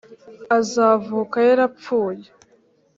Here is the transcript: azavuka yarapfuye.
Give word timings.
azavuka 0.57 1.37
yarapfuye. 1.47 2.25